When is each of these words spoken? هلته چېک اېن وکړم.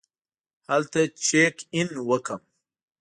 هلته 0.69 0.99
چېک 1.25 1.55
اېن 1.73 1.89
وکړم. 2.09 2.41